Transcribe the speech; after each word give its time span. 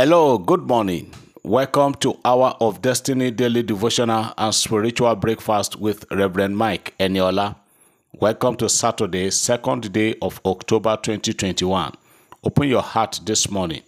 Hello, 0.00 0.38
good 0.38 0.60
morning. 0.60 1.12
Welcome 1.42 1.94
to 1.94 2.16
Hour 2.24 2.54
of 2.60 2.80
Destiny 2.80 3.32
Daily 3.32 3.64
Devotional 3.64 4.32
and 4.38 4.54
Spiritual 4.54 5.16
Breakfast 5.16 5.74
with 5.74 6.06
Reverend 6.12 6.56
Mike 6.56 6.94
Eniola. 7.00 7.56
Welcome 8.20 8.54
to 8.58 8.68
Saturday, 8.68 9.28
second 9.32 9.92
day 9.92 10.14
of 10.22 10.40
October 10.46 10.96
2021. 11.02 11.94
Open 12.44 12.68
your 12.68 12.80
heart 12.80 13.18
this 13.24 13.50
morning 13.50 13.82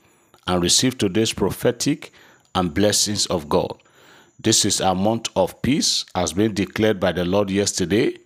and 0.49 0.61
receive 0.61 0.99
today's 0.99 1.33
prophetic 1.33 2.11
and 2.57 2.75
blessings 2.75 3.27
of 3.27 3.49
God. 3.49 3.81
This 4.41 4.65
is 4.65 4.81
a 4.81 4.97
month 4.97 5.29
of 5.37 5.63
peace, 5.63 6.07
as 6.17 6.33
been 6.33 6.55
declared 6.55 6.99
by 6.99 7.13
the 7.13 7.25
Lord 7.25 7.51
yesterday. 7.51 8.19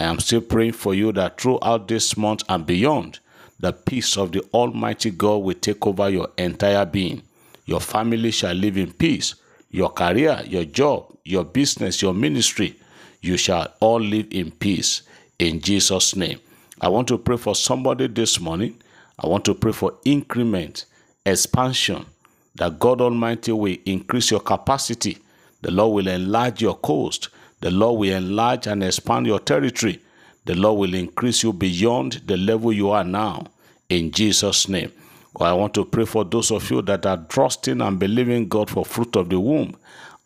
I 0.00 0.02
am 0.06 0.18
still 0.18 0.40
praying 0.40 0.72
for 0.72 0.94
you 0.94 1.12
that 1.12 1.40
throughout 1.40 1.86
this 1.86 2.16
month 2.16 2.42
and 2.48 2.66
beyond, 2.66 3.20
the 3.60 3.72
peace 3.72 4.16
of 4.16 4.32
the 4.32 4.42
Almighty 4.54 5.10
God 5.10 5.42
will 5.42 5.54
take 5.54 5.86
over 5.86 6.08
your 6.08 6.28
entire 6.38 6.86
being. 6.86 7.22
Your 7.66 7.80
family 7.80 8.30
shall 8.30 8.54
live 8.54 8.78
in 8.78 8.92
peace. 8.92 9.34
Your 9.70 9.90
career, 9.90 10.42
your 10.46 10.64
job, 10.64 11.14
your 11.24 11.44
business, 11.44 12.00
your 12.00 12.14
ministry, 12.14 12.74
you 13.20 13.36
shall 13.36 13.72
all 13.80 14.00
live 14.00 14.26
in 14.30 14.50
peace 14.50 15.02
in 15.38 15.60
Jesus' 15.60 16.16
name. 16.16 16.40
I 16.80 16.88
want 16.88 17.08
to 17.08 17.18
pray 17.18 17.36
for 17.36 17.54
somebody 17.54 18.06
this 18.06 18.40
morning. 18.40 18.80
I 19.18 19.26
want 19.26 19.44
to 19.44 19.54
pray 19.54 19.72
for 19.72 19.92
increment, 20.06 20.86
expansion, 21.26 22.06
that 22.54 22.78
God 22.78 23.02
Almighty 23.02 23.52
will 23.52 23.76
increase 23.84 24.30
your 24.30 24.40
capacity. 24.40 25.18
The 25.60 25.70
Lord 25.70 25.94
will 25.94 26.12
enlarge 26.12 26.62
your 26.62 26.76
coast. 26.76 27.28
The 27.60 27.70
Lord 27.70 28.00
will 28.00 28.16
enlarge 28.16 28.66
and 28.66 28.82
expand 28.82 29.26
your 29.26 29.38
territory. 29.38 30.00
The 30.44 30.54
Lord 30.54 30.78
will 30.78 30.94
increase 30.94 31.42
you 31.42 31.52
beyond 31.52 32.22
the 32.26 32.36
level 32.36 32.72
you 32.72 32.90
are 32.90 33.04
now. 33.04 33.46
In 33.88 34.10
Jesus' 34.10 34.68
name. 34.68 34.92
I 35.38 35.52
want 35.52 35.74
to 35.74 35.84
pray 35.84 36.04
for 36.04 36.24
those 36.24 36.50
of 36.50 36.68
you 36.70 36.82
that 36.82 37.06
are 37.06 37.24
trusting 37.28 37.80
and 37.80 37.98
believing 37.98 38.48
God 38.48 38.68
for 38.68 38.84
fruit 38.84 39.14
of 39.16 39.28
the 39.28 39.38
womb. 39.38 39.76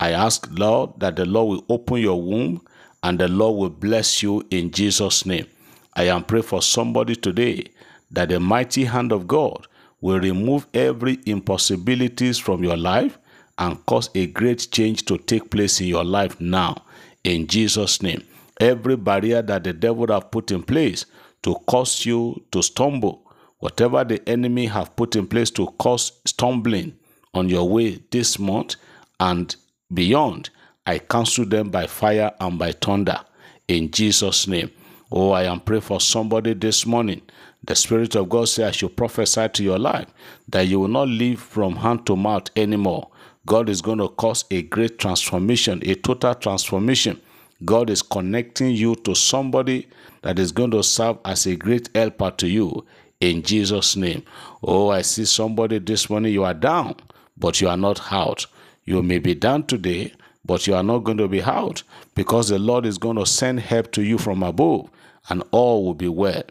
I 0.01 0.11
ask, 0.11 0.49
Lord, 0.51 0.99
that 0.99 1.17
the 1.17 1.27
Lord 1.27 1.49
will 1.49 1.65
open 1.69 1.99
your 1.99 2.21
womb 2.21 2.63
and 3.03 3.19
the 3.19 3.29
Lord 3.29 3.57
will 3.59 3.71
bless 3.71 4.23
you 4.23 4.47
in 4.51 4.71
Jesus' 4.71 5.27
name. 5.27 5.47
I 5.95 6.05
am 6.05 6.25
praying 6.25 6.45
for 6.45 6.63
somebody 6.63 7.15
today 7.17 7.67
that 8.11 8.31
the 8.31 8.41
mighty 8.41 8.85
hand 8.85 9.13
of 9.13 9.29
God 9.29 9.67
will 10.01 10.21
remove 10.21 10.67
every 10.75 11.19
impossibilities 11.27 12.39
from 12.39 12.65
your 12.65 12.77
life 12.77 13.19
and 13.59 13.85
cause 13.87 14.11
a 14.15 14.27
great 14.27 14.69
change 14.71 15.05
to 15.05 15.19
take 15.19 15.51
place 15.51 15.81
in 15.81 15.87
your 15.87 16.05
life 16.05 16.41
now 16.41 16.83
in 17.23 17.47
Jesus 17.47 18.03
name 18.03 18.23
every 18.61 18.97
barrier 18.97 19.43
that 19.43 19.65
the 19.65 19.73
devil 19.73 20.07
have 20.09 20.31
put 20.31 20.51
in 20.51 20.63
place 20.63 21.07
to 21.43 21.55
cause 21.67 22.07
you 22.07 22.43
to 22.51 22.63
stumble 22.63 23.31
whatever 23.59 24.05
the 24.05 24.27
enemy 24.29 24.67
have 24.67 24.95
put 24.97 25.17
in 25.17 25.27
place 25.27 25.51
to 25.51 25.67
cause 25.79 26.13
stumbling 26.25 26.95
on 27.33 27.49
your 27.49 27.69
way 27.69 28.01
this 28.11 28.39
month 28.39 28.77
and 29.21 29.57
beyond 29.93 30.51
I 30.87 30.99
cancel 30.99 31.47
them 31.47 31.71
by 31.71 31.87
fire 31.87 32.33
and 32.41 32.59
by 32.59 32.73
thunder 32.73 33.21
in 33.69 33.91
Jesus 33.91 34.47
name 34.47 34.71
oh 35.11 35.31
I 35.31 35.45
am 35.45 35.61
praying 35.61 35.83
for 35.83 36.01
somebody 36.01 36.55
this 36.55 36.87
morning 36.87 37.23
the 37.67 37.75
Spirit 37.75 38.15
of 38.15 38.29
God 38.29 38.49
says, 38.49 38.65
I 38.69 38.71
should 38.73 38.97
prophesy 38.97 39.49
to 39.49 39.65
your 39.65 39.79
life 39.79 40.09
that 40.49 40.67
you 40.67 40.81
will 40.81 40.89
not 40.89 41.09
live 41.09 41.41
from 41.41 41.77
hand 41.77 42.05
to 42.07 42.17
mouth 42.17 42.51
anymore. 42.57 43.09
God 43.47 43.69
is 43.71 43.81
going 43.81 43.99
to 43.99 44.09
cause 44.09 44.45
a 44.51 44.63
great 44.63 44.99
transformation, 44.99 45.81
a 45.85 45.95
total 45.95 46.35
transformation. 46.35 47.21
God 47.65 47.91
is 47.91 48.03
connecting 48.03 48.71
you 48.71 48.95
to 48.97 49.15
somebody 49.15 49.89
that 50.23 50.39
is 50.39 50.53
going 50.53 50.71
to 50.73 50.83
serve 50.83 51.19
as 51.25 51.47
a 51.47 51.57
great 51.57 51.89
helper 51.95 52.31
to 52.33 52.49
you 52.49 52.85
in 53.21 53.43
Jesus' 53.43 53.97
name. 53.97 54.23
Oh, 54.63 54.89
I 54.91 55.03
see 55.03 55.25
somebody 55.25 55.79
this 55.79 56.09
morning, 56.11 56.33
you 56.33 56.45
are 56.45 56.55
down, 56.55 56.97
but 57.37 57.61
you 57.61 57.69
are 57.69 57.77
not 57.77 58.13
out. 58.13 58.47
You 58.85 59.03
may 59.03 59.19
be 59.19 59.35
down 59.35 59.65
today, 59.65 60.13
but 60.45 60.67
you 60.67 60.75
are 60.75 60.83
not 60.83 61.05
going 61.05 61.19
to 61.19 61.29
be 61.29 61.43
out 61.43 61.83
because 62.15 62.49
the 62.49 62.59
Lord 62.59 62.87
is 62.87 62.99
going 62.99 63.17
to 63.17 63.27
send 63.27 63.61
help 63.61 63.93
to 63.93 64.03
you 64.03 64.19
from 64.19 64.43
above 64.43 64.91
and 65.29 65.43
all 65.53 65.85
will 65.85 65.95
be 65.95 66.09
well 66.09 66.43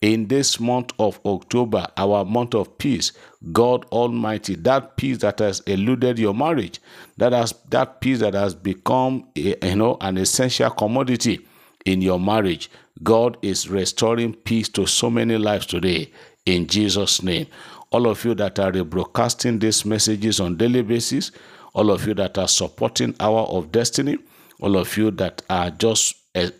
in 0.00 0.28
this 0.28 0.58
month 0.58 0.92
of 0.98 1.20
October, 1.26 1.86
our 1.96 2.24
month 2.24 2.54
of 2.54 2.78
peace, 2.78 3.12
God 3.52 3.84
Almighty, 3.86 4.54
that 4.56 4.96
peace 4.96 5.18
that 5.18 5.40
has 5.40 5.60
eluded 5.60 6.18
your 6.18 6.34
marriage, 6.34 6.80
that 7.18 7.32
has 7.32 7.54
that 7.68 8.00
peace 8.00 8.20
that 8.20 8.34
has 8.34 8.54
become 8.54 9.28
a, 9.36 9.56
you 9.62 9.76
know 9.76 9.98
an 10.00 10.16
essential 10.16 10.70
commodity 10.70 11.46
in 11.84 12.00
your 12.00 12.18
marriage, 12.18 12.70
God 13.02 13.36
is 13.42 13.68
restoring 13.68 14.34
peace 14.34 14.68
to 14.70 14.86
so 14.86 15.10
many 15.10 15.36
lives 15.38 15.66
today 15.66 16.10
in 16.46 16.66
Jesus' 16.66 17.22
name. 17.22 17.46
All 17.90 18.06
of 18.06 18.24
you 18.24 18.34
that 18.36 18.58
are 18.58 18.72
rebroadcasting 18.72 19.60
these 19.60 19.84
messages 19.84 20.40
on 20.40 20.56
daily 20.56 20.82
basis, 20.82 21.32
all 21.74 21.90
of 21.90 22.06
you 22.06 22.14
that 22.14 22.38
are 22.38 22.48
supporting 22.48 23.14
Hour 23.20 23.40
of 23.48 23.72
Destiny, 23.72 24.18
all 24.60 24.76
of 24.76 24.96
you 24.96 25.10
that 25.12 25.42
are 25.50 25.70
just 25.70 26.16
uh, 26.34 26.50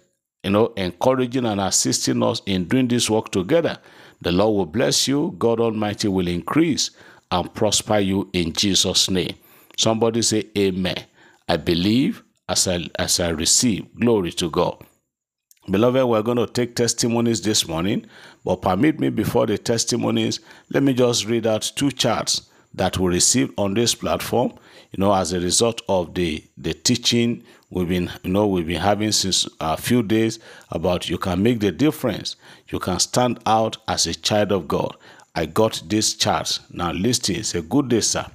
you 0.43 0.51
know, 0.51 0.73
encouraging 0.77 1.47
and 1.47 1.61
assisting 1.61 2.23
us 2.23 2.43
in 2.47 2.65
doing 2.65 2.89
this 2.89 3.11
work 3.11 3.31
together. 3.31 3.79
The 4.23 4.33
Lord 4.33 4.57
will 4.57 4.67
bless 4.67 5.09
you. 5.09 5.35
God 5.39 5.61
Almighty 5.61 6.09
will 6.09 6.29
increase 6.29 6.91
and 7.31 7.53
prosper 7.55 7.99
you 7.99 8.29
in 8.33 8.53
Jesus' 8.53 9.11
name. 9.11 9.35
Somebody 9.77 10.23
say, 10.23 10.45
Amen. 10.57 11.05
I 11.49 11.57
believe 11.57 12.23
as 12.49 12.69
I 12.69 12.87
as 12.99 13.21
I 13.21 13.31
receive. 13.31 13.87
Glory 13.99 14.33
to 14.33 14.51
God. 14.51 14.77
Beloved, 15.71 16.05
we're 16.07 16.23
going 16.23 16.39
to 16.39 16.47
take 16.47 16.75
testimonies 16.75 17.43
this 17.43 17.69
morning, 17.69 18.07
but 18.45 18.63
permit 18.63 18.99
me 18.99 19.09
before 19.11 19.47
the 19.47 19.59
testimonies, 19.59 20.41
let 20.71 20.83
me 20.83 20.95
just 20.95 21.27
read 21.27 21.47
out 21.47 21.71
two 21.77 21.91
charts 21.93 22.51
that 22.75 22.99
we 22.99 23.09
received 23.09 23.53
on 23.59 23.75
this 23.75 23.95
platform, 23.95 24.53
you 24.93 24.99
know, 24.99 25.13
as 25.15 25.33
a 25.33 25.41
result 25.41 25.81
of 25.89 26.15
the 26.15 26.43
the 26.57 26.73
teaching 26.75 27.45
we've 27.71 27.89
been, 27.89 28.11
you 28.23 28.31
know, 28.31 28.47
we've 28.47 28.67
been 28.67 28.81
having 28.81 29.13
since 29.13 29.49
a 29.61 29.77
few 29.77 30.03
days 30.03 30.39
about 30.71 31.09
you 31.09 31.19
can 31.19 31.43
make 31.43 31.61
the 31.61 31.73
difference. 31.73 32.37
You 32.69 32.79
can 32.79 32.99
stand 32.99 33.41
out 33.47 33.79
as 33.89 34.07
a 34.07 34.15
child 34.15 34.53
of 34.53 34.69
God. 34.69 34.97
I 35.35 35.47
got 35.47 35.83
this 35.87 36.15
chart. 36.15 36.59
Now 36.71 36.93
listen, 36.93 37.37
it's 37.37 37.55
a 37.55 37.63
good 37.63 37.89
day, 37.89 38.01
sir. 38.01 38.27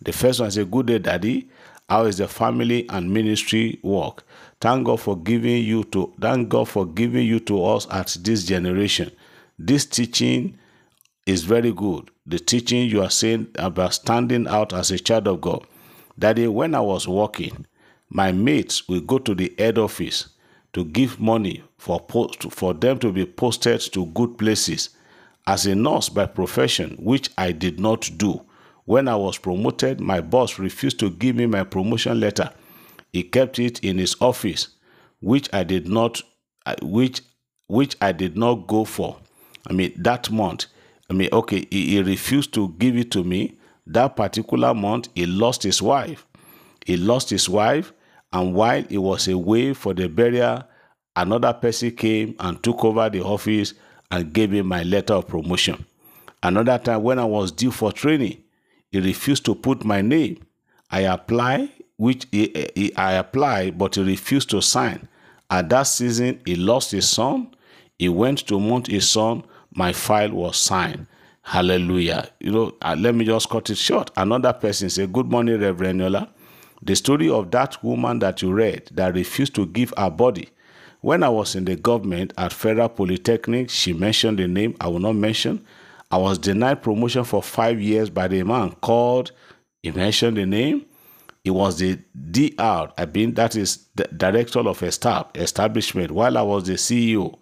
The 0.00 0.12
first 0.12 0.40
one 0.40 0.48
is 0.48 0.56
a 0.56 0.64
good 0.64 0.86
day, 0.86 0.98
daddy. 0.98 1.48
How 1.88 2.04
is 2.04 2.18
the 2.18 2.28
family 2.28 2.88
and 2.88 3.12
ministry 3.12 3.78
work? 3.82 4.24
Thank 4.60 4.86
God 4.86 5.00
for 5.00 5.16
giving 5.16 5.64
you 5.64 5.84
to 5.84 6.12
thank 6.20 6.48
God 6.48 6.68
for 6.68 6.86
giving 6.86 7.26
you 7.26 7.40
to 7.40 7.64
us 7.64 7.86
at 7.90 8.16
this 8.20 8.44
generation. 8.44 9.10
This 9.58 9.84
teaching 9.86 10.58
is 11.26 11.44
very 11.44 11.72
good. 11.72 12.10
The 12.26 12.38
teaching 12.38 12.88
you 12.88 13.02
are 13.02 13.10
saying 13.10 13.48
about 13.56 13.94
standing 13.94 14.46
out 14.46 14.72
as 14.72 14.90
a 14.90 14.98
child 14.98 15.26
of 15.28 15.40
God. 15.40 15.66
Daddy, 16.18 16.46
when 16.46 16.74
I 16.74 16.80
was 16.80 17.08
working, 17.08 17.66
my 18.14 18.30
mates 18.30 18.88
will 18.88 19.00
go 19.00 19.18
to 19.18 19.34
the 19.34 19.54
head 19.58 19.78
office 19.78 20.28
to 20.74 20.84
give 20.84 21.18
money 21.18 21.62
for 21.78 21.98
post, 21.98 22.42
for 22.52 22.74
them 22.74 22.98
to 22.98 23.10
be 23.10 23.24
posted 23.24 23.80
to 23.80 24.04
good 24.06 24.36
places. 24.36 24.90
As 25.46 25.66
a 25.66 25.74
nurse 25.74 26.08
by 26.10 26.26
profession 26.26 26.96
which 27.00 27.30
I 27.38 27.52
did 27.52 27.80
not 27.80 28.10
do 28.18 28.42
when 28.84 29.08
I 29.08 29.16
was 29.16 29.38
promoted 29.38 29.98
my 30.00 30.20
boss 30.20 30.58
refused 30.58 30.98
to 31.00 31.10
give 31.10 31.36
me 31.36 31.46
my 31.46 31.64
promotion 31.64 32.20
letter. 32.20 32.50
He 33.12 33.22
kept 33.22 33.58
it 33.58 33.80
in 33.82 33.96
his 33.98 34.14
office 34.20 34.68
which 35.20 35.48
I 35.52 35.64
did 35.64 35.88
not 35.88 36.20
which 36.82 37.22
which 37.66 37.96
I 38.02 38.12
did 38.12 38.36
not 38.36 38.66
go 38.66 38.84
for. 38.84 39.16
I 39.68 39.72
mean 39.72 39.94
that 39.96 40.30
month 40.30 40.66
I 41.08 41.14
mean 41.14 41.30
okay 41.32 41.66
he, 41.70 41.92
he 41.92 42.02
refused 42.02 42.52
to 42.54 42.68
give 42.78 42.96
it 42.96 43.10
to 43.12 43.24
me. 43.24 43.56
That 43.86 44.16
particular 44.16 44.74
month 44.74 45.08
he 45.14 45.24
lost 45.26 45.62
his 45.62 45.80
wife. 45.80 46.26
He 46.86 46.96
lost 46.98 47.30
his 47.30 47.48
wife 47.48 47.92
and 48.32 48.54
while 48.54 48.82
he 48.82 48.98
was 48.98 49.28
away 49.28 49.74
for 49.74 49.94
the 49.94 50.08
burial, 50.08 50.64
another 51.16 51.52
person 51.52 51.90
came 51.92 52.34
and 52.40 52.62
took 52.62 52.84
over 52.84 53.08
the 53.10 53.22
office 53.22 53.74
and 54.10 54.32
gave 54.32 54.50
me 54.50 54.62
my 54.62 54.82
letter 54.82 55.14
of 55.14 55.28
promotion. 55.28 55.84
Another 56.42 56.78
time, 56.78 57.02
when 57.02 57.18
I 57.18 57.24
was 57.24 57.52
due 57.52 57.70
for 57.70 57.92
training, 57.92 58.42
he 58.90 59.00
refused 59.00 59.44
to 59.46 59.54
put 59.54 59.84
my 59.84 60.00
name. 60.02 60.44
I 60.90 61.00
apply, 61.00 61.70
which 61.96 62.26
he, 62.30 62.68
he, 62.74 62.94
I 62.96 63.12
applied, 63.14 63.78
but 63.78 63.94
he 63.94 64.02
refused 64.02 64.50
to 64.50 64.60
sign. 64.60 65.08
At 65.50 65.68
that 65.70 65.84
season, 65.84 66.40
he 66.44 66.56
lost 66.56 66.90
his 66.90 67.08
son. 67.08 67.54
He 67.98 68.08
went 68.08 68.46
to 68.48 68.58
mount 68.58 68.88
his 68.88 69.08
son. 69.08 69.44
My 69.74 69.92
file 69.92 70.30
was 70.32 70.56
signed. 70.56 71.06
Hallelujah. 71.42 72.28
You 72.40 72.52
know, 72.52 72.72
uh, 72.82 72.96
let 72.98 73.14
me 73.14 73.24
just 73.24 73.48
cut 73.48 73.68
it 73.70 73.76
short. 73.76 74.10
Another 74.16 74.52
person 74.52 74.90
said, 74.90 75.12
Good 75.12 75.30
morning, 75.30 75.60
Reverend 75.60 76.00
Eniola. 76.00 76.28
The 76.82 76.96
story 76.96 77.30
of 77.30 77.52
that 77.52 77.82
woman 77.84 78.18
that 78.18 78.42
you 78.42 78.52
read 78.52 78.88
that 78.92 79.14
refused 79.14 79.54
to 79.54 79.66
give 79.66 79.94
her 79.96 80.10
body. 80.10 80.48
When 81.00 81.22
I 81.22 81.28
was 81.28 81.54
in 81.54 81.64
the 81.64 81.76
government 81.76 82.32
at 82.36 82.52
Federal 82.52 82.88
Polytechnic, 82.88 83.70
she 83.70 83.92
mentioned 83.92 84.38
the 84.38 84.48
name 84.48 84.76
I 84.80 84.88
will 84.88 84.98
not 84.98 85.14
mention. 85.14 85.64
I 86.10 86.16
was 86.16 86.38
denied 86.38 86.82
promotion 86.82 87.24
for 87.24 87.42
five 87.42 87.80
years 87.80 88.10
by 88.10 88.28
the 88.28 88.42
man 88.42 88.72
called, 88.82 89.32
he 89.82 89.90
mentioned 89.92 90.36
the 90.36 90.46
name. 90.46 90.84
It 91.44 91.50
was 91.50 91.78
the 91.78 91.98
DR, 92.30 92.92
I 92.96 93.06
mean, 93.06 93.34
that 93.34 93.56
is 93.56 93.86
the 93.94 94.04
director 94.04 94.60
of 94.60 94.82
a 94.82 94.92
staff 94.92 95.26
establishment 95.34 96.10
while 96.10 96.38
I 96.38 96.42
was 96.42 96.64
the 96.64 96.74
CEO. 96.74 97.38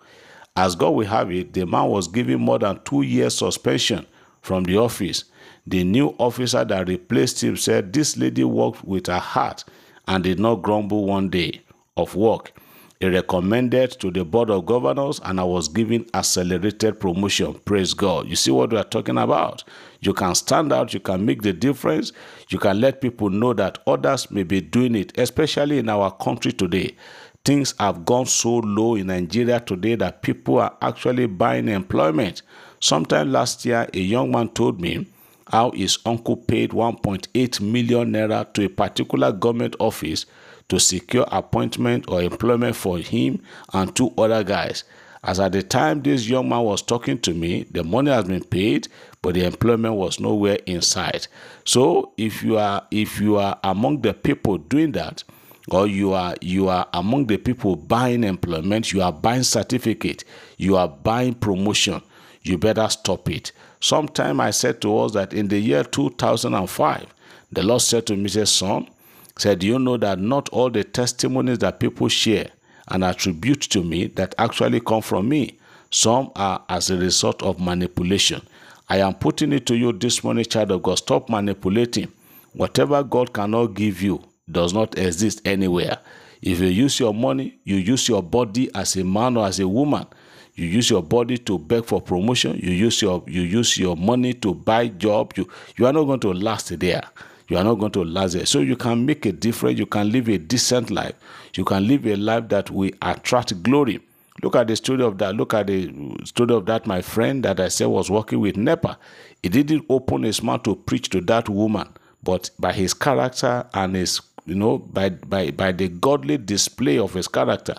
As 0.57 0.75
God 0.75 0.91
will 0.91 1.07
have 1.07 1.31
it, 1.31 1.53
the 1.53 1.67
man 1.67 1.89
was 1.89 2.09
given 2.09 2.41
more 2.41 2.59
than 2.59 2.81
two 2.85 3.03
years 3.03 3.37
suspension 3.37 4.07
from 4.43 4.65
the 4.65 4.77
office. 4.77 5.25
The 5.67 5.85
new 5.85 6.15
officer 6.19 6.65
that 6.65 6.89
replaced 6.89 7.43
him 7.43 7.57
said 7.57 7.93
this 7.93 8.17
lady 8.17 8.45
worked 8.45 8.85
with 8.85 9.07
her 9.07 9.19
heart 9.19 9.65
and 10.09 10.25
did 10.25 10.41
not 10.41 10.63
grumble 10.63 11.05
one 11.07 11.29
day 11.29 11.63
of 11.97 12.17
work. 12.17 12.53
He 13.01 13.09
recommended 13.09 13.93
to 14.01 14.11
the 14.11 14.27
board 14.27 14.51
of 14.51 14.67
governors 14.67 15.21
and 15.25 15.41
I 15.41 15.45
was 15.45 15.69
given 15.69 16.05
accelerated 16.13 17.01
promotion. 17.01 17.55
Praise 17.65 17.95
God. 17.95 18.29
You 18.29 18.37
see 18.37 18.51
what 18.51 18.73
we 18.73 18.77
are 18.77 18.85
talking 18.85 19.17
about? 19.17 19.65
You 20.01 20.13
can 20.13 20.35
stand 20.35 20.71
out, 20.71 20.93
you 20.93 21.01
can 21.01 21.25
make 21.25 21.41
the 21.41 21.55
difference, 21.55 22.13
you 22.51 22.59
can 22.59 22.79
let 22.79 23.01
people 23.01 23.31
know 23.31 23.55
that 23.55 23.79
others 23.87 24.31
may 24.31 24.43
be 24.43 24.61
doing 24.61 24.95
it, 24.97 25.17
especially 25.17 25.79
in 25.79 25.89
our 25.89 26.11
country 26.11 26.53
today. 26.53 26.95
Things 27.43 27.75
have 27.79 28.05
gone 28.05 28.27
so 28.27 28.57
low 28.59 28.97
in 28.97 29.07
Nigeria 29.07 29.61
today 29.61 29.95
that 29.95 30.21
people 30.21 30.59
are 30.59 30.77
actually 30.83 31.25
buying 31.27 31.69
employment. 31.69 32.43
Sometime 32.81 33.31
last 33.31 33.65
year, 33.67 33.87
a 33.93 34.01
young 34.01 34.31
man 34.31 34.49
told 34.49 34.81
me 34.81 35.07
how 35.47 35.71
his 35.73 35.99
uncle 36.07 36.37
paid 36.37 36.71
1.8 36.71 37.61
million 37.61 38.13
naira 38.13 38.51
to 38.55 38.65
a 38.65 38.69
particular 38.69 39.33
government 39.33 39.77
office 39.79 40.25
to 40.69 40.81
secure 40.81 41.27
appointment 41.31 42.07
or 42.09 42.23
employment 42.23 42.75
for 42.75 42.99
him 42.99 43.43
and 43.75 43.95
two 43.95 44.13
other 44.17 44.43
guys. 44.43 44.85
As 45.23 45.39
at 45.39 45.53
the 45.53 45.63
time 45.63 46.01
this 46.01 46.27
young 46.29 46.49
man 46.49 46.63
was 46.63 46.81
talking 46.81 47.19
to 47.19 47.35
me, 47.35 47.65
the 47.71 47.85
money 47.85 48.11
has 48.11 48.25
been 48.25 48.45
paid, 48.45 48.89
but 49.21 49.35
the 49.35 49.45
employment 49.45 49.97
was 49.97 50.19
nowhere 50.19 50.59
in 50.65 50.81
sight. 50.81 51.29
So 51.67 52.13
if 52.17 52.43
you 52.43 52.57
are 52.57 52.87
if 52.91 53.21
you 53.21 53.37
are 53.37 53.59
among 53.63 54.01
the 54.01 54.15
people 54.15 54.57
doing 54.57 54.93
that, 54.93 55.23
or 55.71 55.87
you 55.87 56.15
are 56.15 56.35
you 56.41 56.69
are 56.69 56.89
among 56.95 57.27
the 57.27 57.37
people 57.37 57.77
buying 57.77 58.25
employment, 58.25 58.93
you 58.93 59.03
are 59.03 59.13
buying 59.13 59.43
certificate, 59.43 60.25
you 60.57 60.77
are 60.77 60.89
buying 60.89 61.35
promotion, 61.35 62.01
you 62.43 62.59
better 62.59 62.89
stop 62.89 63.29
it. 63.29 63.53
Sometime 63.81 64.41
I 64.41 64.51
said 64.51 64.81
to 64.83 64.99
us 64.99 65.13
that 65.13 65.33
in 65.33 65.49
the 65.49 65.59
year 65.59 65.85
2005, 65.85 67.07
the 67.53 67.63
Lord 67.63 67.83
said 67.83 68.07
to 68.07 68.15
Mrs. 68.15 68.49
son, 68.49 68.89
said, 69.37 69.63
you 69.63 69.79
know 69.79 69.97
that 69.97 70.19
not 70.19 70.49
all 70.51 70.71
the 70.71 70.85
testimonies 70.85 71.59
that 71.59 71.81
people 71.81 72.09
share 72.09 72.51
and 72.89 73.03
attribute 73.05 73.61
to 73.63 73.83
me 73.83 74.07
that 74.09 74.35
actually 74.39 74.81
come 74.81 75.03
from 75.03 75.29
me? 75.29 75.59
Some 75.91 76.31
are 76.37 76.63
as 76.69 76.91
a 76.91 76.97
result 76.97 77.43
of 77.43 77.59
manipulation. 77.59 78.43
I 78.89 78.99
am 78.99 79.15
putting 79.15 79.53
it 79.53 79.67
to 79.67 79.77
you 79.77 79.93
this 79.93 80.23
morning, 80.23 80.45
child 80.45 80.71
of 80.71 80.83
God. 80.83 80.99
Stop 80.99 81.29
manipulating. 81.29 82.13
Whatever 82.53 83.03
God 83.03 83.33
cannot 83.33 83.75
give 83.75 84.03
you 84.03 84.23
does 84.51 84.75
not 84.75 84.99
exist 84.99 85.41
anywhere. 85.45 85.99
If 86.43 86.61
you 86.61 86.67
use 86.67 86.99
your 86.99 87.15
money, 87.15 87.59
you 87.65 87.77
use 87.77 88.09
your 88.09 88.23
body 88.23 88.71
as 88.75 88.97
a 88.97 89.05
man 89.05 89.37
or 89.37 89.47
as 89.47 89.61
a 89.61 89.69
woman. 89.69 90.07
You 90.55 90.67
use 90.67 90.91
your 90.91 91.03
body 91.03 91.39
to 91.39 91.59
beg 91.59 91.85
for 91.85 92.01
promotion. 92.01 92.59
You 92.63 92.73
use 92.73 93.03
your 93.03 93.23
you 93.27 93.43
use 93.43 93.79
your 93.79 93.97
money 93.97 94.35
to 94.35 94.55
buy 94.55 94.89
job. 94.89 95.33
You 95.37 95.49
you 95.77 95.87
are 95.87 95.93
not 95.93 96.05
going 96.05 96.21
to 96.21 96.33
last 96.33 96.79
there 96.79 97.03
you 97.51 97.59
are 97.59 97.65
not 97.65 97.75
going 97.75 97.93
to 97.93 98.05
last 98.05 98.35
there. 98.35 98.47
So 98.47 98.61
you 98.61 98.77
can 98.77 99.05
make 99.05 99.27
a 99.27 99.33
difference. 99.33 99.79
You 99.79 99.87
can 99.87 100.11
live 100.13 100.29
a 100.29 100.39
decent 100.39 100.89
life. 100.89 101.15
You 101.55 101.65
can 101.65 101.87
live 101.87 102.07
a 102.07 102.15
life 102.15 102.49
that 102.49 102.71
will 102.71 102.93
attract 103.03 103.61
glory. 103.65 104.01
Look 104.41 104.55
at 104.55 104.69
the 104.69 104.77
story 104.77 105.03
of 105.03 105.19
that. 105.19 105.35
Look 105.35 105.53
at 105.53 105.67
the 105.67 105.93
story 106.25 106.55
of 106.55 106.67
that, 106.67 106.87
my 106.87 107.03
friend 107.03 107.45
that 107.45 107.59
I 107.59 107.67
said 107.69 107.87
was 107.89 108.09
working 108.09 108.39
with 108.39 108.57
NEPA. 108.57 108.97
He 109.43 109.49
didn't 109.49 109.85
open 109.89 110.23
his 110.23 110.43
mouth 110.43 110.63
to 110.63 110.77
preach 110.77 111.11
to 111.11 111.21
that 111.23 111.49
woman, 111.49 111.89
but 112.23 112.51
by 112.59 112.73
his 112.73 112.95
character 112.95 113.67
and 113.75 113.97
his, 113.97 114.21
you 114.47 114.55
know, 114.55 114.79
by, 114.79 115.09
by, 115.11 115.51
by 115.51 115.73
the 115.73 115.89
godly 115.89 116.39
display 116.39 116.99
of 116.99 117.15
his 117.15 117.27
character, 117.27 117.75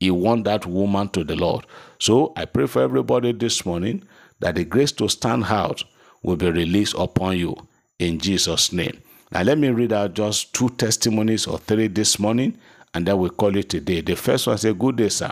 he 0.00 0.10
won 0.10 0.44
that 0.44 0.64
woman 0.64 1.10
to 1.10 1.24
the 1.24 1.36
Lord. 1.36 1.66
So 2.00 2.32
I 2.34 2.46
pray 2.46 2.66
for 2.66 2.80
everybody 2.80 3.32
this 3.32 3.66
morning 3.66 4.04
that 4.38 4.54
the 4.54 4.64
grace 4.64 4.90
to 4.92 5.06
stand 5.10 5.44
out 5.44 5.84
will 6.22 6.36
be 6.36 6.50
released 6.50 6.94
upon 6.98 7.36
you 7.36 7.54
in 7.98 8.18
Jesus' 8.18 8.72
name. 8.72 9.02
Now, 9.30 9.42
let 9.42 9.58
me 9.58 9.68
read 9.68 9.92
out 9.92 10.14
just 10.14 10.54
two 10.54 10.70
testimonies 10.70 11.46
or 11.46 11.58
three 11.58 11.88
this 11.88 12.18
morning, 12.18 12.56
and 12.94 13.06
then 13.06 13.18
we 13.18 13.28
call 13.28 13.54
it 13.54 13.74
a 13.74 13.80
day. 13.80 14.00
The 14.00 14.16
first 14.16 14.46
one 14.46 14.56
says, 14.56 14.74
Good 14.78 14.96
day, 14.96 15.10
sir. 15.10 15.30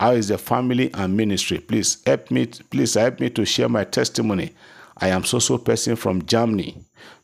How 0.00 0.12
is 0.12 0.28
the 0.28 0.38
family 0.38 0.90
and 0.94 1.14
ministry? 1.14 1.58
Please 1.58 1.98
help 2.06 2.30
me, 2.30 2.46
please 2.46 2.94
help 2.94 3.20
me 3.20 3.28
to 3.28 3.44
share 3.44 3.68
my 3.68 3.84
testimony. 3.84 4.54
I 4.96 5.08
am 5.08 5.24
so 5.24 5.38
so 5.38 5.58
person 5.58 5.94
from 5.94 6.24
Germany. 6.24 6.78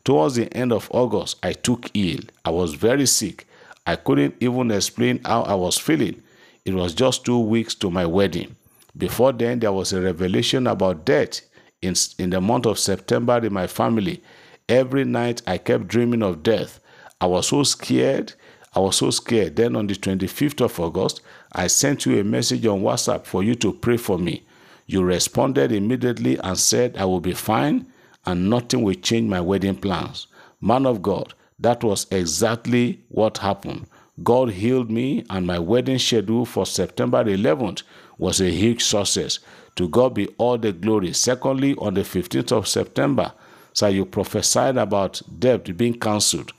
Towards 0.04 0.34
the 0.34 0.52
end 0.54 0.72
of 0.72 0.90
August, 0.92 1.38
I 1.42 1.54
took 1.54 1.90
ill. 1.94 2.20
I 2.44 2.50
was 2.50 2.74
very 2.74 3.06
sick. 3.06 3.46
I 3.86 3.96
couldn't 3.96 4.34
even 4.40 4.70
explain 4.70 5.20
how 5.24 5.42
I 5.42 5.54
was 5.54 5.78
feeling. 5.78 6.22
It 6.66 6.74
was 6.74 6.92
just 6.92 7.24
two 7.24 7.40
weeks 7.40 7.74
to 7.76 7.90
my 7.90 8.04
wedding. 8.04 8.56
Before 8.96 9.32
then, 9.32 9.58
there 9.58 9.72
was 9.72 9.92
a 9.92 10.00
revelation 10.00 10.66
about 10.66 11.04
death 11.04 11.40
in, 11.82 11.94
in 12.18 12.30
the 12.30 12.40
month 12.40 12.66
of 12.66 12.78
September 12.78 13.38
in 13.44 13.52
my 13.52 13.66
family. 13.66 14.22
Every 14.68 15.04
night 15.04 15.42
I 15.46 15.58
kept 15.58 15.88
dreaming 15.88 16.22
of 16.22 16.42
death. 16.42 16.80
I 17.20 17.26
was 17.26 17.48
so 17.48 17.62
scared. 17.62 18.34
I 18.74 18.80
was 18.80 18.96
so 18.96 19.10
scared. 19.10 19.56
Then 19.56 19.76
on 19.76 19.86
the 19.86 19.94
25th 19.94 20.60
of 20.60 20.80
August, 20.80 21.20
I 21.52 21.66
sent 21.66 22.06
you 22.06 22.18
a 22.18 22.24
message 22.24 22.66
on 22.66 22.80
WhatsApp 22.80 23.24
for 23.26 23.42
you 23.42 23.54
to 23.56 23.72
pray 23.72 23.96
for 23.96 24.18
me. 24.18 24.44
You 24.86 25.02
responded 25.02 25.72
immediately 25.72 26.38
and 26.38 26.58
said, 26.58 26.96
I 26.96 27.04
will 27.04 27.20
be 27.20 27.32
fine 27.34 27.86
and 28.26 28.48
nothing 28.50 28.82
will 28.82 28.94
change 28.94 29.28
my 29.28 29.40
wedding 29.40 29.76
plans. 29.76 30.26
Man 30.60 30.86
of 30.86 31.02
God, 31.02 31.34
that 31.58 31.84
was 31.84 32.06
exactly 32.10 33.00
what 33.08 33.38
happened. 33.38 33.86
God 34.22 34.50
healed 34.50 34.90
me, 34.90 35.24
and 35.28 35.46
my 35.46 35.58
wedding 35.58 35.98
schedule 35.98 36.46
for 36.46 36.64
September 36.64 37.24
11th 37.24 37.82
was 38.18 38.40
a 38.40 38.50
huge 38.50 38.82
success. 38.84 39.38
To 39.76 39.88
God 39.88 40.14
be 40.14 40.28
all 40.38 40.56
the 40.58 40.72
glory. 40.72 41.12
Secondly, 41.12 41.74
on 41.78 41.94
the 41.94 42.02
15th 42.02 42.52
of 42.52 42.68
September, 42.68 43.32
so 43.72 43.88
you 43.88 44.04
prophesied 44.06 44.76
about 44.76 45.20
debt 45.38 45.76
being 45.76 45.98
cancelled. 45.98 46.52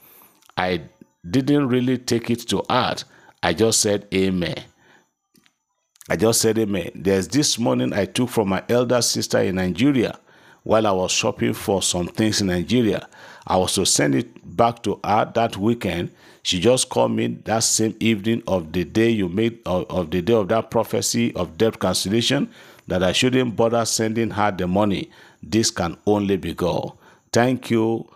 I 0.58 0.82
didn't 1.30 1.68
really 1.70 1.98
take 1.98 2.30
it 2.30 2.40
to 2.50 2.64
heart. 2.70 3.06
I 3.42 3.54
just 3.54 3.80
said 3.82 4.08
amen. 4.14 4.64
I 6.10 6.18
just 6.18 6.42
said 6.42 6.58
amen. 6.58 6.92
There's 6.94 7.28
this 7.28 7.58
morning 7.58 7.94
I 7.94 8.06
took 8.06 8.30
from 8.30 8.50
my 8.50 8.64
elder 8.70 9.02
sister 9.02 9.40
in 9.40 9.56
Nigeria 9.56 10.20
while 10.66 10.86
I 10.88 10.92
was 10.92 11.12
shopping 11.12 11.54
for 11.54 11.82
some 11.82 12.08
things 12.08 12.42
in 12.42 12.48
Nigeria. 12.48 13.08
I 13.48 13.56
was 13.56 13.76
to 13.76 13.86
send 13.86 14.16
it 14.16 14.58
back 14.58 14.84
to 14.84 15.00
her 15.06 15.32
that 15.36 15.56
weekend. 15.58 16.10
She 16.42 16.60
just 16.60 16.90
called 16.90 17.12
me 17.12 17.28
that 17.46 17.60
same 17.64 17.96
evening 18.00 18.42
of 18.48 18.74
the 18.74 18.84
day 18.84 19.10
you 19.12 19.30
made 19.30 19.60
of, 19.66 19.86
of 19.90 20.12
the 20.12 20.22
day 20.22 20.34
of 20.34 20.48
that 20.50 20.72
prophecy 20.72 21.34
of 21.36 21.58
debt 21.58 21.80
cancellation 21.80 22.50
that 22.88 23.04
I 23.04 23.12
shouldn't 23.12 23.56
bother 23.56 23.86
sending 23.86 24.32
her 24.32 24.52
the 24.52 24.68
money. 24.68 25.12
This 25.42 25.70
can 25.70 25.98
only 26.08 26.36
be 26.38 26.54
God. 26.56 26.94
Thank 27.32 27.70
you 27.70 28.08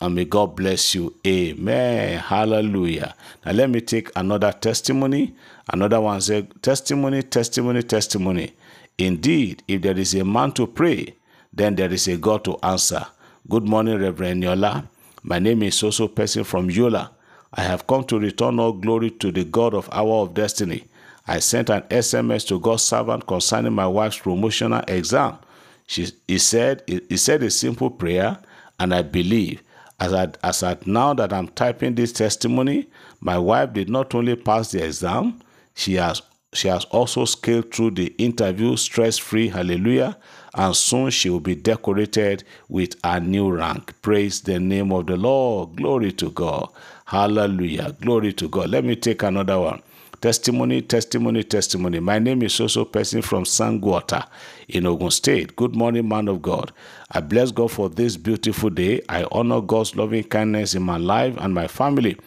and 0.00 0.14
may 0.14 0.24
God 0.24 0.56
bless 0.56 0.94
you. 0.94 1.14
Amen. 1.26 2.18
Hallelujah. 2.18 3.14
Now 3.44 3.52
let 3.52 3.68
me 3.68 3.82
take 3.82 4.10
another 4.16 4.52
testimony. 4.52 5.34
Another 5.70 6.00
one 6.00 6.22
said, 6.22 6.62
testimony, 6.62 7.22
testimony, 7.22 7.82
testimony. 7.82 8.54
Indeed, 8.96 9.62
if 9.68 9.82
there 9.82 9.98
is 9.98 10.14
a 10.14 10.24
man 10.24 10.52
to 10.52 10.66
pray, 10.66 11.14
then 11.52 11.74
there 11.76 11.92
is 11.92 12.08
a 12.08 12.16
God 12.16 12.44
to 12.44 12.58
answer. 12.62 13.06
Good 13.48 13.66
morning, 13.66 13.98
Reverend 13.98 14.42
Eniola. 14.42 14.86
My 15.22 15.38
name 15.38 15.62
is 15.64 15.74
Soso 15.74 16.14
Person 16.14 16.44
from 16.44 16.70
Yola. 16.70 17.10
I 17.52 17.62
have 17.62 17.86
come 17.86 18.04
to 18.04 18.18
return 18.18 18.60
all 18.60 18.72
glory 18.72 19.10
to 19.10 19.32
the 19.32 19.44
God 19.44 19.74
of 19.74 19.88
Hour 19.92 20.22
of 20.22 20.34
Destiny. 20.34 20.84
I 21.26 21.40
sent 21.40 21.68
an 21.70 21.82
SMS 21.82 22.46
to 22.48 22.58
God's 22.58 22.84
servant 22.84 23.26
concerning 23.26 23.72
my 23.72 23.86
wife's 23.86 24.18
promotional 24.18 24.82
exam. 24.88 25.38
She, 25.86 26.08
he 26.28 26.38
said 26.38 26.82
he 26.86 27.16
said 27.16 27.42
a 27.42 27.50
simple 27.50 27.90
prayer 27.90 28.38
and 28.78 28.94
I 28.94 29.02
believe, 29.02 29.62
as 29.98 30.12
at, 30.12 30.38
as 30.42 30.62
at 30.62 30.86
now 30.86 31.12
that 31.14 31.32
I'm 31.32 31.48
typing 31.48 31.96
this 31.96 32.12
testimony, 32.12 32.88
my 33.20 33.36
wife 33.38 33.72
did 33.72 33.90
not 33.90 34.14
only 34.14 34.36
pass 34.36 34.70
the 34.70 34.84
exam, 34.84 35.40
she 35.74 35.94
has 35.94 36.22
she 36.52 36.66
has 36.66 36.84
also 36.86 37.24
scaled 37.24 37.72
through 37.72 37.92
the 37.92 38.06
interview 38.18 38.76
stress 38.76 39.18
free. 39.18 39.48
Hallelujah. 39.48 40.16
And 40.54 40.74
soon 40.74 41.10
she 41.10 41.30
will 41.30 41.38
be 41.40 41.54
decorated 41.54 42.42
with 42.68 42.96
a 43.04 43.20
new 43.20 43.52
rank. 43.52 43.94
Praise 44.02 44.40
the 44.40 44.58
name 44.58 44.90
of 44.92 45.06
the 45.06 45.16
Lord. 45.16 45.76
Glory 45.76 46.10
to 46.12 46.30
God. 46.30 46.68
Hallelujah. 47.04 47.94
Glory 48.00 48.32
to 48.32 48.48
God. 48.48 48.70
Let 48.70 48.84
me 48.84 48.96
take 48.96 49.22
another 49.22 49.60
one. 49.60 49.80
Testimony, 50.20 50.82
testimony, 50.82 51.44
testimony. 51.44 52.00
My 52.00 52.18
name 52.18 52.42
is 52.42 52.60
also 52.60 52.84
person 52.84 53.22
from 53.22 53.44
Sango-Ota 53.44 54.26
in 54.68 54.86
Ogun 54.86 55.10
State. 55.12 55.54
Good 55.54 55.76
morning, 55.76 56.08
man 56.08 56.28
of 56.28 56.42
God. 56.42 56.72
I 57.12 57.20
bless 57.20 57.52
God 57.52 57.70
for 57.70 57.88
this 57.88 58.16
beautiful 58.16 58.70
day. 58.70 59.02
I 59.08 59.24
honor 59.30 59.60
God's 59.60 59.94
loving 59.94 60.24
kindness 60.24 60.74
in 60.74 60.82
my 60.82 60.98
life 60.98 61.36
and 61.38 61.54
my 61.54 61.68
family. 61.68 62.18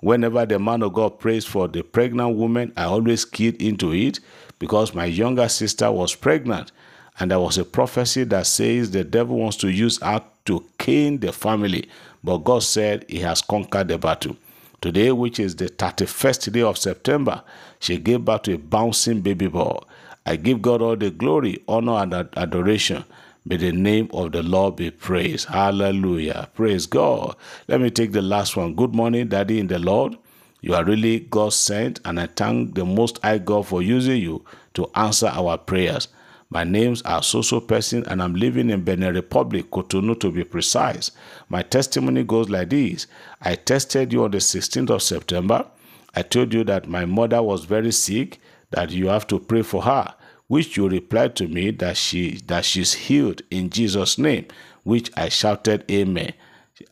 Whenever 0.00 0.46
the 0.46 0.58
man 0.58 0.82
of 0.82 0.94
God 0.94 1.18
prays 1.18 1.44
for 1.44 1.68
the 1.68 1.82
pregnant 1.82 2.36
woman, 2.36 2.72
I 2.76 2.84
always 2.84 3.24
keyed 3.24 3.60
into 3.60 3.92
it 3.92 4.20
because 4.58 4.94
my 4.94 5.04
younger 5.04 5.48
sister 5.48 5.90
was 5.92 6.14
pregnant. 6.14 6.72
And 7.18 7.30
there 7.30 7.40
was 7.40 7.58
a 7.58 7.64
prophecy 7.64 8.24
that 8.24 8.46
says 8.46 8.90
the 8.90 9.04
devil 9.04 9.36
wants 9.38 9.56
to 9.58 9.68
use 9.68 10.00
her 10.02 10.22
to 10.46 10.64
cane 10.78 11.18
the 11.20 11.32
family. 11.32 11.88
But 12.24 12.38
God 12.38 12.62
said 12.62 13.04
he 13.08 13.18
has 13.18 13.42
conquered 13.42 13.88
the 13.88 13.98
battle. 13.98 14.36
Today, 14.80 15.12
which 15.12 15.38
is 15.38 15.56
the 15.56 15.66
31st 15.68 16.52
day 16.52 16.62
of 16.62 16.78
September, 16.78 17.42
she 17.78 17.98
gave 17.98 18.24
birth 18.24 18.42
to 18.42 18.54
a 18.54 18.58
bouncing 18.58 19.20
baby 19.20 19.48
boy. 19.48 19.78
I 20.24 20.36
give 20.36 20.62
God 20.62 20.80
all 20.80 20.96
the 20.96 21.10
glory, 21.10 21.62
honor, 21.68 21.96
and 22.02 22.14
adoration. 22.36 23.04
May 23.46 23.56
the 23.56 23.72
name 23.72 24.10
of 24.12 24.32
the 24.32 24.42
Lord 24.42 24.76
be 24.76 24.90
praised. 24.90 25.48
Hallelujah. 25.48 26.50
Praise 26.54 26.86
God. 26.86 27.36
Let 27.68 27.80
me 27.80 27.90
take 27.90 28.12
the 28.12 28.20
last 28.20 28.54
one. 28.56 28.74
Good 28.74 28.94
morning, 28.94 29.28
Daddy 29.28 29.58
in 29.58 29.66
the 29.68 29.78
Lord. 29.78 30.16
You 30.60 30.74
are 30.74 30.84
really 30.84 31.20
God 31.20 31.54
sent, 31.54 32.00
and 32.04 32.20
I 32.20 32.26
thank 32.26 32.74
the 32.74 32.84
Most 32.84 33.18
High 33.22 33.38
God 33.38 33.66
for 33.66 33.80
using 33.80 34.20
you 34.20 34.44
to 34.74 34.90
answer 34.94 35.28
our 35.28 35.56
prayers. 35.56 36.08
My 36.50 36.64
names 36.64 37.00
are 37.02 37.20
Soso 37.22 37.66
Person, 37.66 38.04
and 38.08 38.22
I'm 38.22 38.34
living 38.34 38.68
in 38.68 38.84
Benin 38.84 39.14
Republic, 39.14 39.70
Cotonou 39.70 40.20
to 40.20 40.30
be 40.30 40.44
precise. 40.44 41.10
My 41.48 41.62
testimony 41.62 42.24
goes 42.24 42.50
like 42.50 42.68
this 42.70 43.06
I 43.40 43.54
tested 43.54 44.12
you 44.12 44.24
on 44.24 44.32
the 44.32 44.38
16th 44.38 44.90
of 44.90 45.02
September. 45.02 45.66
I 46.14 46.22
told 46.22 46.52
you 46.52 46.62
that 46.64 46.88
my 46.88 47.06
mother 47.06 47.42
was 47.42 47.64
very 47.64 47.92
sick, 47.92 48.38
that 48.70 48.90
you 48.90 49.06
have 49.06 49.26
to 49.28 49.38
pray 49.40 49.62
for 49.62 49.82
her 49.82 50.14
which 50.50 50.76
you 50.76 50.88
replied 50.88 51.36
to 51.36 51.46
me 51.46 51.70
that 51.70 51.96
she 51.96 52.40
that 52.48 52.64
she's 52.64 52.92
healed 52.92 53.40
in 53.52 53.70
Jesus' 53.70 54.18
name, 54.18 54.44
which 54.82 55.08
I 55.16 55.28
shouted, 55.28 55.88
Amen. 55.88 56.32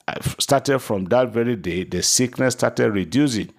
I 0.06 0.14
started 0.38 0.78
from 0.78 1.06
that 1.06 1.30
very 1.30 1.56
day, 1.56 1.82
the 1.82 2.04
sickness 2.04 2.54
started 2.54 2.92
reducing, 2.92 3.50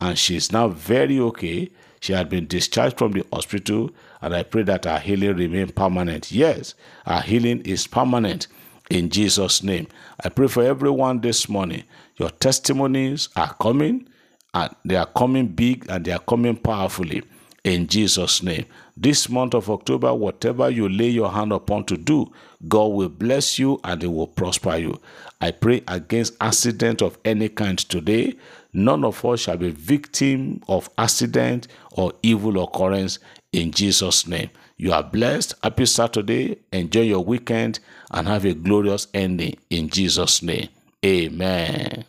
and 0.00 0.16
she's 0.16 0.52
now 0.52 0.68
very 0.68 1.18
okay. 1.18 1.70
She 1.98 2.12
had 2.12 2.28
been 2.28 2.46
discharged 2.46 2.98
from 2.98 3.10
the 3.10 3.26
hospital, 3.32 3.90
and 4.22 4.32
I 4.32 4.44
pray 4.44 4.62
that 4.62 4.84
her 4.84 5.00
healing 5.00 5.34
remain 5.34 5.72
permanent. 5.72 6.30
Yes, 6.30 6.76
her 7.04 7.20
healing 7.20 7.62
is 7.62 7.88
permanent 7.88 8.46
in 8.90 9.10
Jesus' 9.10 9.64
name. 9.64 9.88
I 10.22 10.28
pray 10.28 10.46
for 10.46 10.62
everyone 10.62 11.20
this 11.20 11.48
morning. 11.48 11.82
Your 12.16 12.30
testimonies 12.30 13.28
are 13.34 13.52
coming, 13.54 14.08
and 14.54 14.72
they 14.84 14.94
are 14.94 15.06
coming 15.06 15.48
big 15.48 15.84
and 15.88 16.04
they 16.04 16.12
are 16.12 16.20
coming 16.20 16.54
powerfully 16.54 17.24
in 17.68 17.86
Jesus' 17.86 18.42
name. 18.42 18.64
This 18.96 19.28
month 19.28 19.54
of 19.54 19.70
October, 19.70 20.12
whatever 20.14 20.70
you 20.70 20.88
lay 20.88 21.08
your 21.08 21.30
hand 21.30 21.52
upon 21.52 21.84
to 21.84 21.96
do, 21.96 22.32
God 22.66 22.86
will 22.86 23.08
bless 23.08 23.58
you 23.58 23.78
and 23.84 24.02
He 24.02 24.08
will 24.08 24.26
prosper 24.26 24.76
you. 24.76 25.00
I 25.40 25.52
pray 25.52 25.82
against 25.86 26.34
accident 26.40 27.02
of 27.02 27.18
any 27.24 27.48
kind 27.48 27.78
today. 27.78 28.34
None 28.72 29.04
of 29.04 29.24
us 29.24 29.40
shall 29.40 29.56
be 29.56 29.70
victim 29.70 30.62
of 30.68 30.90
accident 30.98 31.68
or 31.92 32.12
evil 32.22 32.62
occurrence 32.62 33.18
in 33.52 33.70
Jesus' 33.70 34.26
name. 34.26 34.50
You 34.76 34.92
are 34.92 35.02
blessed. 35.02 35.54
Happy 35.62 35.86
Saturday. 35.86 36.58
Enjoy 36.72 37.02
your 37.02 37.24
weekend 37.24 37.80
and 38.10 38.26
have 38.26 38.44
a 38.44 38.54
glorious 38.54 39.08
ending 39.12 39.58
in 39.70 39.88
Jesus' 39.88 40.42
name. 40.42 40.68
Amen. 41.04 42.04